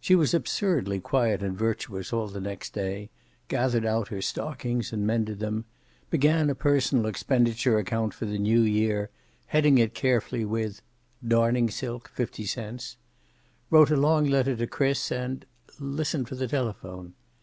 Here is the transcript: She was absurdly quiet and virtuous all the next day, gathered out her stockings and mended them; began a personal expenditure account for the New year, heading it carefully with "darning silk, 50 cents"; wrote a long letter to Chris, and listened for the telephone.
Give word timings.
She 0.00 0.14
was 0.14 0.32
absurdly 0.32 1.00
quiet 1.00 1.42
and 1.42 1.54
virtuous 1.54 2.14
all 2.14 2.28
the 2.28 2.40
next 2.40 2.72
day, 2.72 3.10
gathered 3.48 3.84
out 3.84 4.08
her 4.08 4.22
stockings 4.22 4.90
and 4.90 5.06
mended 5.06 5.38
them; 5.38 5.66
began 6.08 6.48
a 6.48 6.54
personal 6.54 7.04
expenditure 7.04 7.76
account 7.76 8.14
for 8.14 8.24
the 8.24 8.38
New 8.38 8.62
year, 8.62 9.10
heading 9.48 9.76
it 9.76 9.92
carefully 9.92 10.46
with 10.46 10.80
"darning 11.22 11.68
silk, 11.68 12.08
50 12.08 12.46
cents"; 12.46 12.96
wrote 13.68 13.90
a 13.90 13.96
long 13.98 14.24
letter 14.24 14.56
to 14.56 14.66
Chris, 14.66 15.12
and 15.12 15.44
listened 15.78 16.26
for 16.26 16.36
the 16.36 16.48
telephone. 16.48 17.12